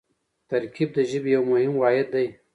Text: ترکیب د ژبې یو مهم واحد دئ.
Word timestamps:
ترکیب 0.49 0.89
د 0.97 0.99
ژبې 1.09 1.29
یو 1.35 1.43
مهم 1.51 1.73
واحد 1.77 2.07
دئ. 2.13 2.27